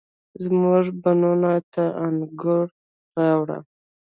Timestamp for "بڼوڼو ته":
1.01-1.83